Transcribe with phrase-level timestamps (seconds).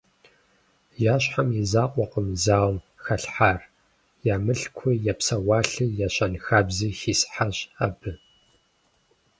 [1.13, 3.59] Я щхьэм и закъуэкъым зауэм халъхьар,
[4.33, 8.11] я мылъкуи, я псэуалъи, я щэнхабзи хисхьащ абы.